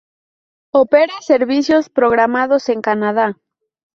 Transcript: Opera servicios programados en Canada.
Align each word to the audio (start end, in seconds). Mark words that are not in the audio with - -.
Opera 0.73 1.13
servicios 1.21 1.89
programados 1.89 2.69
en 2.69 2.81
Canada. 2.81 3.37